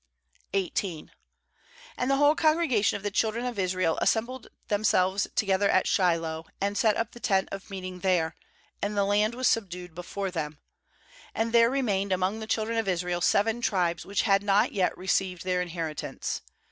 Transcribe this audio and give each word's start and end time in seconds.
1 0.51 0.71
Q 0.71 1.09
And 1.95 2.09
the 2.09 2.15
whole 2.15 2.33
congregation 2.33 2.97
of 2.97 3.03
the 3.03 3.11
children 3.11 3.45
of 3.45 3.59
Israel 3.59 3.99
assembled 4.01 4.47
themselves 4.67 5.27
together 5.35 5.69
at 5.69 5.85
Shiloh, 5.87 6.47
and 6.59 6.75
set 6.75 6.97
up 6.97 7.11
the 7.11 7.19
tent 7.19 7.49
of 7.51 7.69
meeting 7.69 7.99
there; 7.99 8.35
and 8.81 8.97
the 8.97 9.05
knd 9.05 9.35
was 9.35 9.47
subdued 9.47 9.93
before 9.93 10.31
them. 10.31 10.57
2And 11.35 11.51
there 11.51 11.69
remained 11.69 12.11
among 12.11 12.39
the 12.39 12.47
chil 12.47 12.65
dren 12.65 12.79
of 12.79 12.87
Israel 12.87 13.21
seven 13.21 13.61
tribes, 13.61 14.03
which 14.03 14.23
had 14.23 14.41
not 14.41 14.71
yet 14.71 14.97
received 14.97 15.43
their 15.43 15.61
inheritance. 15.61 16.41